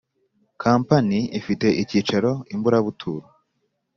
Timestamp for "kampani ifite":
0.61-1.67